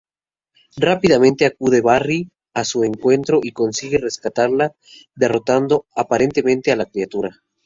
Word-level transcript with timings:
Rápidamente 0.77 1.45
acude 1.45 1.81
Barry 1.81 2.31
a 2.55 2.63
su 2.65 2.83
encuentro 2.83 3.39
y 3.43 3.51
consigue 3.51 3.99
rescatarla, 3.99 4.73
derrotando 5.15 5.85
aparentemente 5.95 6.71
a 6.71 6.75
la 6.75 6.85
criatura. 6.87 7.43